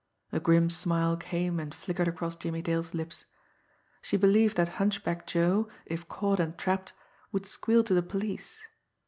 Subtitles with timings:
[0.31, 3.25] A grim smile came and flickered across Jimmie Dale's lips.
[4.01, 6.93] She believed that Hunchback Joe, if caught and trapped,
[7.31, 8.63] would squeal to the police.